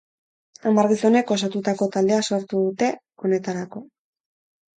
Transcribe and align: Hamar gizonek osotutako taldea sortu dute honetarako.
Hamar 0.69 0.87
gizonek 0.91 1.33
osotutako 1.35 1.89
taldea 1.97 2.23
sortu 2.31 2.63
dute 2.69 2.89
honetarako. 3.27 3.85